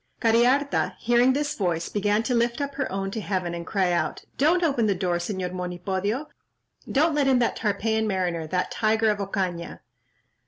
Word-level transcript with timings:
Cariharta 0.19 0.95
hearing 0.97 1.33
this 1.33 1.53
voice, 1.53 1.87
began 1.87 2.23
to 2.23 2.33
lift 2.33 2.59
up 2.59 2.73
her 2.73 2.91
own 2.91 3.11
to 3.11 3.21
heaven, 3.21 3.53
and 3.53 3.67
cried 3.67 3.93
out, 3.93 4.23
"Don't 4.35 4.63
open 4.63 4.87
the 4.87 4.95
door, 4.95 5.17
Señor 5.17 5.51
Monipodio; 5.53 6.25
don't 6.91 7.13
let 7.13 7.27
in 7.27 7.37
that 7.37 7.55
Tarpeian 7.55 8.07
mariner—that 8.07 8.71
tiger 8.71 9.11
of 9.11 9.19
Ocaña." 9.19 9.81